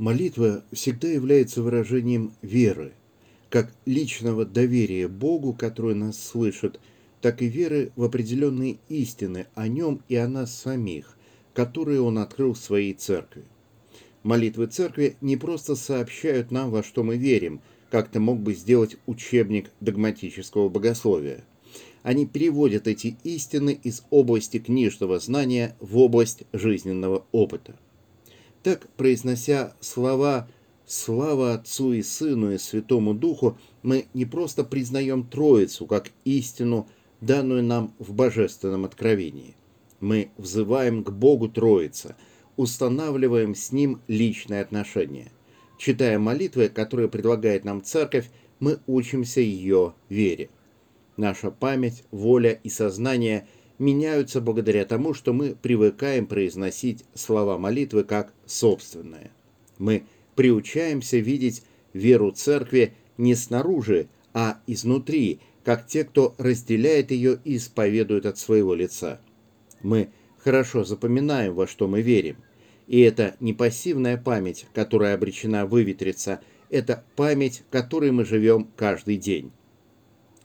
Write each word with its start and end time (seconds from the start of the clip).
Молитва 0.00 0.64
всегда 0.72 1.08
является 1.08 1.60
выражением 1.60 2.32
веры, 2.40 2.94
как 3.50 3.70
личного 3.84 4.46
доверия 4.46 5.08
Богу, 5.08 5.52
который 5.52 5.94
нас 5.94 6.18
слышит, 6.18 6.80
так 7.20 7.42
и 7.42 7.48
веры 7.48 7.92
в 7.96 8.04
определенные 8.04 8.78
истины 8.88 9.46
о 9.54 9.68
нем 9.68 10.00
и 10.08 10.16
о 10.16 10.26
нас 10.26 10.58
самих, 10.58 11.18
которые 11.52 12.00
он 12.00 12.16
открыл 12.16 12.54
в 12.54 12.58
своей 12.58 12.94
церкви. 12.94 13.44
Молитвы 14.22 14.68
церкви 14.68 15.16
не 15.20 15.36
просто 15.36 15.76
сообщают 15.76 16.50
нам, 16.50 16.70
во 16.70 16.82
что 16.82 17.04
мы 17.04 17.18
верим, 17.18 17.60
как 17.90 18.08
это 18.08 18.20
мог 18.20 18.40
бы 18.40 18.54
сделать 18.54 18.96
учебник 19.04 19.70
догматического 19.80 20.70
богословия. 20.70 21.44
Они 22.02 22.24
переводят 22.24 22.88
эти 22.88 23.18
истины 23.22 23.78
из 23.82 24.02
области 24.08 24.60
книжного 24.60 25.18
знания 25.20 25.76
в 25.78 25.98
область 25.98 26.44
жизненного 26.54 27.26
опыта. 27.32 27.76
Так, 28.62 28.88
произнося 28.96 29.74
слова 29.80 30.46
«Слава 30.86 31.54
Отцу 31.54 31.94
и 31.94 32.02
Сыну 32.02 32.52
и 32.52 32.58
Святому 32.58 33.14
Духу», 33.14 33.56
мы 33.82 34.06
не 34.12 34.26
просто 34.26 34.64
признаем 34.64 35.24
Троицу 35.24 35.86
как 35.86 36.10
истину, 36.24 36.86
данную 37.22 37.62
нам 37.62 37.94
в 37.98 38.12
божественном 38.12 38.84
откровении. 38.84 39.54
Мы 40.00 40.30
взываем 40.36 41.04
к 41.04 41.10
Богу 41.10 41.48
Троица, 41.48 42.16
устанавливаем 42.56 43.54
с 43.54 43.72
Ним 43.72 44.00
личные 44.08 44.60
отношения. 44.60 45.32
Читая 45.78 46.18
молитвы, 46.18 46.68
которые 46.68 47.08
предлагает 47.08 47.64
нам 47.64 47.82
Церковь, 47.82 48.30
мы 48.58 48.78
учимся 48.86 49.40
ее 49.40 49.94
вере. 50.10 50.50
Наша 51.16 51.50
память, 51.50 52.04
воля 52.10 52.52
и 52.62 52.68
сознание– 52.68 53.48
меняются 53.80 54.40
благодаря 54.40 54.84
тому, 54.84 55.14
что 55.14 55.32
мы 55.32 55.56
привыкаем 55.60 56.26
произносить 56.26 57.04
слова 57.14 57.58
молитвы 57.58 58.04
как 58.04 58.32
собственные. 58.46 59.32
Мы 59.78 60.04
приучаемся 60.36 61.16
видеть 61.16 61.64
веру 61.94 62.30
церкви 62.30 62.92
не 63.16 63.34
снаружи, 63.34 64.08
а 64.34 64.60
изнутри, 64.66 65.40
как 65.64 65.86
те, 65.86 66.04
кто 66.04 66.34
разделяет 66.38 67.10
ее 67.10 67.40
и 67.42 67.56
исповедует 67.56 68.26
от 68.26 68.38
своего 68.38 68.74
лица. 68.74 69.18
Мы 69.82 70.10
хорошо 70.38 70.84
запоминаем, 70.84 71.54
во 71.54 71.66
что 71.66 71.88
мы 71.88 72.02
верим. 72.02 72.36
И 72.86 73.00
это 73.00 73.34
не 73.40 73.54
пассивная 73.54 74.18
память, 74.18 74.66
которая 74.74 75.14
обречена 75.14 75.64
выветриться, 75.64 76.40
это 76.68 77.04
память, 77.16 77.62
которой 77.70 78.10
мы 78.10 78.26
живем 78.26 78.68
каждый 78.76 79.16
день. 79.16 79.52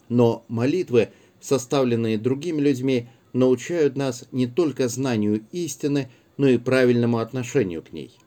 Но 0.08 0.46
молитвы, 0.48 1.10
составленные 1.42 2.18
другими 2.18 2.62
людьми, 2.62 3.10
научают 3.36 3.96
нас 3.98 4.26
не 4.32 4.48
только 4.48 4.88
знанию 4.88 5.44
истины, 5.52 6.10
но 6.38 6.48
и 6.48 6.58
правильному 6.58 7.20
отношению 7.20 7.84
к 7.84 7.92
ней. 7.92 8.18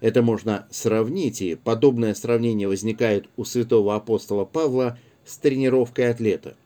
Это 0.00 0.22
можно 0.22 0.66
сравнить, 0.70 1.42
и 1.42 1.56
подобное 1.56 2.14
сравнение 2.14 2.68
возникает 2.68 3.28
у 3.36 3.44
святого 3.44 3.96
апостола 3.96 4.44
Павла 4.44 4.98
с 5.26 5.36
тренировкой 5.38 6.10
атлета. 6.10 6.56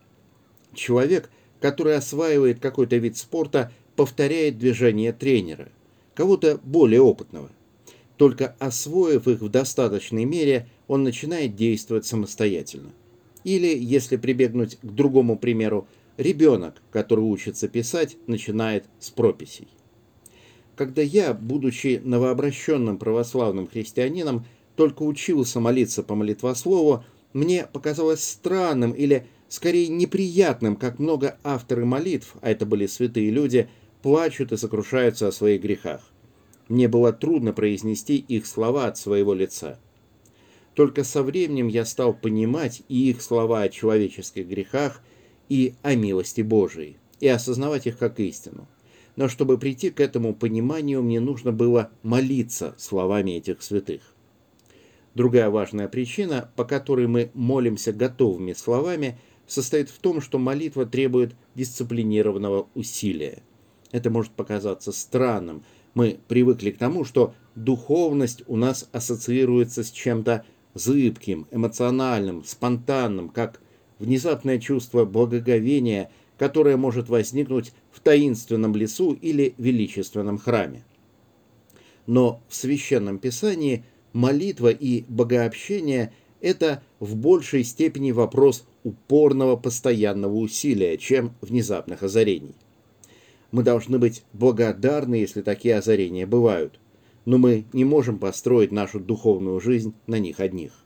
Человек, 0.73 1.29
который 1.59 1.95
осваивает 1.95 2.59
какой-то 2.59 2.97
вид 2.97 3.17
спорта, 3.17 3.71
повторяет 3.95 4.59
движения 4.59 5.11
тренера, 5.11 5.69
кого-то 6.13 6.59
более 6.63 7.01
опытного. 7.01 7.49
Только 8.17 8.55
освоив 8.59 9.27
их 9.27 9.41
в 9.41 9.49
достаточной 9.49 10.25
мере, 10.25 10.67
он 10.87 11.03
начинает 11.03 11.55
действовать 11.55 12.05
самостоятельно. 12.05 12.91
Или, 13.43 13.75
если 13.75 14.15
прибегнуть 14.17 14.77
к 14.81 14.85
другому 14.85 15.37
примеру, 15.37 15.87
Ребенок, 16.17 16.81
который 16.91 17.21
учится 17.21 17.67
писать, 17.67 18.17
начинает 18.27 18.85
с 18.99 19.09
прописей. 19.09 19.67
Когда 20.75 21.01
я, 21.01 21.33
будучи 21.33 22.01
новообращенным 22.03 22.97
православным 22.97 23.67
христианином, 23.67 24.45
только 24.75 25.03
учился 25.03 25.59
молиться 25.59 26.03
по 26.03 26.13
молитвослову, 26.15 27.03
мне 27.33 27.65
показалось 27.71 28.23
странным 28.23 28.91
или, 28.91 29.25
скорее, 29.49 29.87
неприятным, 29.87 30.75
как 30.75 30.99
много 30.99 31.37
авторы 31.43 31.85
молитв, 31.85 32.35
а 32.41 32.51
это 32.51 32.65
были 32.67 32.85
святые 32.85 33.31
люди, 33.31 33.69
плачут 34.03 34.51
и 34.51 34.57
сокрушаются 34.57 35.27
о 35.27 35.31
своих 35.31 35.61
грехах. 35.61 36.01
Мне 36.67 36.87
было 36.87 37.11
трудно 37.11 37.53
произнести 37.53 38.17
их 38.17 38.45
слова 38.45 38.85
от 38.85 38.97
своего 38.97 39.33
лица. 39.33 39.79
Только 40.75 41.03
со 41.03 41.23
временем 41.23 41.67
я 41.67 41.85
стал 41.85 42.13
понимать 42.13 42.83
и 42.87 43.09
их 43.09 43.21
слова 43.21 43.63
о 43.63 43.69
человеческих 43.69 44.47
грехах– 44.47 45.01
и 45.53 45.75
о 45.83 45.93
милости 45.93 46.41
Божией, 46.41 46.97
и 47.19 47.27
осознавать 47.27 47.85
их 47.85 47.99
как 47.99 48.19
истину. 48.19 48.67
Но 49.15 49.27
чтобы 49.27 49.59
прийти 49.59 49.91
к 49.91 49.99
этому 49.99 50.33
пониманию, 50.33 51.03
мне 51.03 51.19
нужно 51.19 51.51
было 51.51 51.91
молиться 52.01 52.73
словами 52.79 53.33
этих 53.33 53.61
святых. 53.61 54.01
Другая 55.13 55.51
важная 55.51 55.87
причина, 55.87 56.49
по 56.55 56.65
которой 56.65 57.05
мы 57.05 57.29
молимся 57.35 57.93
готовыми 57.93 58.53
словами, 58.53 59.19
состоит 59.45 59.91
в 59.91 59.99
том, 59.99 60.21
что 60.21 60.39
молитва 60.39 60.87
требует 60.87 61.35
дисциплинированного 61.53 62.67
усилия. 62.73 63.43
Это 63.91 64.09
может 64.09 64.31
показаться 64.31 64.91
странным. 64.91 65.63
Мы 65.93 66.17
привыкли 66.27 66.71
к 66.71 66.79
тому, 66.79 67.05
что 67.05 67.35
духовность 67.53 68.41
у 68.47 68.55
нас 68.55 68.89
ассоциируется 68.91 69.83
с 69.83 69.91
чем-то 69.91 70.45
зыбким, 70.73 71.45
эмоциональным, 71.51 72.43
спонтанным, 72.43 73.29
как 73.29 73.59
внезапное 74.03 74.59
чувство 74.59 75.05
благоговения, 75.05 76.11
которое 76.37 76.75
может 76.77 77.09
возникнуть 77.09 77.71
в 77.91 78.01
таинственном 78.01 78.75
лесу 78.75 79.13
или 79.13 79.55
величественном 79.57 80.37
храме. 80.37 80.83
Но 82.05 82.41
в 82.49 82.55
Священном 82.55 83.17
Писании 83.17 83.85
молитва 84.11 84.69
и 84.69 85.05
богообщение– 85.07 86.11
это 86.41 86.83
в 86.99 87.15
большей 87.15 87.63
степени 87.63 88.11
вопрос 88.11 88.67
упорного 88.83 89.55
постоянного 89.55 90.35
усилия, 90.35 90.97
чем 90.97 91.33
внезапных 91.39 92.03
озарений. 92.03 92.55
Мы 93.51 93.63
должны 93.63 93.97
быть 93.99 94.23
благодарны, 94.33 95.15
если 95.15 95.41
такие 95.41 95.77
озарения 95.77 96.27
бывают, 96.27 96.77
но 97.23 97.37
мы 97.37 97.63
не 97.71 97.85
можем 97.85 98.19
построить 98.19 98.73
нашу 98.73 98.99
духовную 98.99 99.61
жизнь 99.61 99.93
на 100.07 100.19
них 100.19 100.41
одних. 100.41 100.82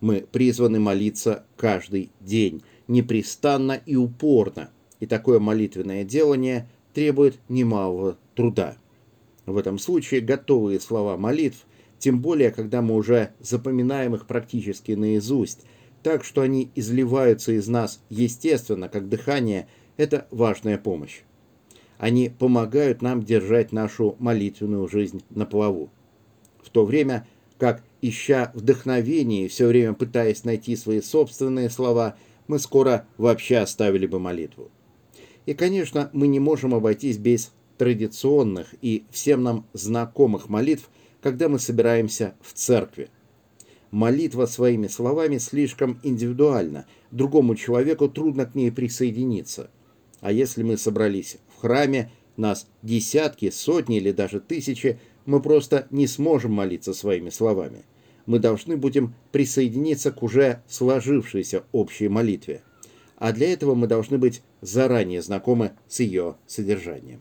Мы 0.00 0.26
призваны 0.30 0.78
молиться 0.78 1.44
каждый 1.56 2.10
день, 2.20 2.62
непрестанно 2.86 3.72
и 3.72 3.96
упорно, 3.96 4.70
и 5.00 5.06
такое 5.06 5.40
молитвенное 5.40 6.04
делание 6.04 6.68
требует 6.94 7.38
немалого 7.48 8.16
труда. 8.34 8.76
В 9.46 9.56
этом 9.56 9.78
случае 9.78 10.20
готовые 10.20 10.78
слова 10.78 11.16
молитв, 11.16 11.66
тем 11.98 12.20
более, 12.20 12.50
когда 12.50 12.80
мы 12.80 12.94
уже 12.94 13.32
запоминаем 13.40 14.14
их 14.14 14.26
практически 14.26 14.92
наизусть, 14.92 15.64
так 16.02 16.24
что 16.24 16.42
они 16.42 16.70
изливаются 16.76 17.52
из 17.52 17.66
нас 17.66 18.00
естественно, 18.08 18.88
как 18.88 19.08
дыхание, 19.08 19.68
это 19.96 20.28
важная 20.30 20.78
помощь. 20.78 21.22
Они 21.98 22.28
помогают 22.28 23.02
нам 23.02 23.24
держать 23.24 23.72
нашу 23.72 24.14
молитвенную 24.20 24.86
жизнь 24.88 25.24
на 25.30 25.44
плаву. 25.44 25.90
В 26.62 26.70
то 26.70 26.84
время, 26.84 27.26
как 27.58 27.82
ища 28.02 28.52
вдохновение 28.54 29.48
все 29.48 29.66
время 29.66 29.94
пытаясь 29.94 30.44
найти 30.44 30.76
свои 30.76 31.00
собственные 31.00 31.70
слова, 31.70 32.16
мы 32.46 32.58
скоро 32.58 33.06
вообще 33.16 33.58
оставили 33.58 34.06
бы 34.06 34.18
молитву. 34.18 34.70
И, 35.46 35.54
конечно, 35.54 36.10
мы 36.12 36.28
не 36.28 36.40
можем 36.40 36.74
обойтись 36.74 37.18
без 37.18 37.52
традиционных 37.78 38.74
и 38.82 39.04
всем 39.10 39.42
нам 39.42 39.66
знакомых 39.72 40.48
молитв, 40.48 40.90
когда 41.22 41.48
мы 41.48 41.58
собираемся 41.58 42.34
в 42.40 42.52
церкви. 42.52 43.08
Молитва 43.90 44.46
своими 44.46 44.86
словами 44.88 45.38
слишком 45.38 45.98
индивидуальна, 46.02 46.86
другому 47.10 47.54
человеку 47.54 48.08
трудно 48.08 48.44
к 48.44 48.54
ней 48.54 48.70
присоединиться. 48.70 49.70
А 50.20 50.32
если 50.32 50.62
мы 50.62 50.76
собрались 50.76 51.38
в 51.56 51.60
храме, 51.60 52.10
нас 52.36 52.66
десятки, 52.82 53.50
сотни 53.50 53.96
или 53.96 54.12
даже 54.12 54.40
тысячи, 54.40 54.98
мы 55.28 55.42
просто 55.42 55.86
не 55.90 56.06
сможем 56.06 56.52
молиться 56.52 56.94
своими 56.94 57.28
словами. 57.28 57.84
Мы 58.24 58.38
должны 58.38 58.78
будем 58.78 59.14
присоединиться 59.30 60.10
к 60.10 60.22
уже 60.22 60.62
сложившейся 60.66 61.64
общей 61.70 62.08
молитве. 62.08 62.62
А 63.16 63.32
для 63.32 63.52
этого 63.52 63.74
мы 63.74 63.88
должны 63.88 64.16
быть 64.16 64.40
заранее 64.62 65.20
знакомы 65.20 65.72
с 65.86 66.00
ее 66.00 66.36
содержанием. 66.46 67.20